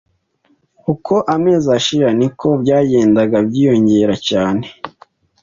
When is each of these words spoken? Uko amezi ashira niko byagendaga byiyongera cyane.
Uko 0.93 1.13
amezi 1.35 1.67
ashira 1.77 2.09
niko 2.19 2.47
byagendaga 2.61 3.37
byiyongera 3.47 4.15
cyane. 4.27 4.65